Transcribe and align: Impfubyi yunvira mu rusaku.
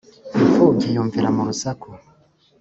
Impfubyi 0.41 0.87
yunvira 0.95 1.29
mu 1.35 1.41
rusaku. 1.47 1.89